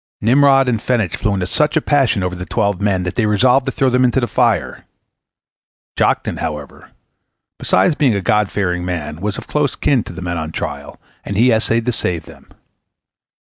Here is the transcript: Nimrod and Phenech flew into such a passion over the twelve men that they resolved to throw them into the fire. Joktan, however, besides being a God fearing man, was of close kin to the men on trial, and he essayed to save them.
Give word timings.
Nimrod 0.19 0.67
and 0.67 0.79
Phenech 0.81 1.15
flew 1.15 1.35
into 1.35 1.45
such 1.45 1.77
a 1.77 1.79
passion 1.79 2.23
over 2.23 2.33
the 2.33 2.43
twelve 2.47 2.81
men 2.81 3.03
that 3.03 3.13
they 3.15 3.27
resolved 3.27 3.67
to 3.67 3.71
throw 3.71 3.87
them 3.87 4.03
into 4.03 4.19
the 4.19 4.25
fire. 4.25 4.85
Joktan, 5.95 6.37
however, 6.39 6.89
besides 7.59 7.93
being 7.93 8.15
a 8.15 8.19
God 8.21 8.51
fearing 8.51 8.83
man, 8.83 9.21
was 9.21 9.37
of 9.37 9.45
close 9.45 9.75
kin 9.75 10.03
to 10.05 10.11
the 10.13 10.23
men 10.23 10.37
on 10.39 10.51
trial, 10.51 10.99
and 11.23 11.35
he 11.37 11.51
essayed 11.51 11.85
to 11.85 11.91
save 11.91 12.25
them. 12.25 12.51